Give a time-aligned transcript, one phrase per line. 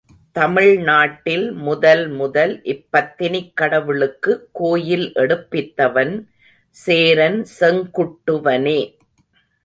[0.35, 6.13] தமிழ்நாட்டில் முதல் முதல் இப்பத்தினிக் கடவுளுக்கு கோயில் எடுப்பித்தவன்
[6.75, 8.79] சேரன் செங்குட்டுவனே.